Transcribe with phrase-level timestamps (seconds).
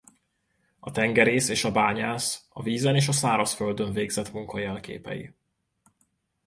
[0.79, 5.33] A tengerész és a bányász a vízen és a szárazföldön végzett munka jelképei.